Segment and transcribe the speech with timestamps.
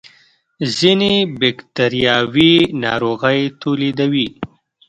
[0.77, 2.53] ځینې بکتریاوې
[2.83, 4.27] ناروغۍ تولیدوي